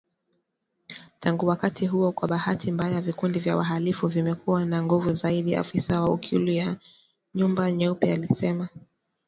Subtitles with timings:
[1.19, 6.19] Tangu wakati huo kwa bahati mbaya vikundi vya wahalifu vimekuwa na nguvu zaidi, afisa wa
[6.21, 6.77] Ikulu ya
[7.35, 8.69] Nyumba Nyeupe alisema